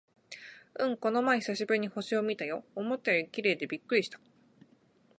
[0.79, 2.63] うん、この前久しぶりに星を見たよ。
[2.73, 4.19] 思ったより綺麗でびっくりした！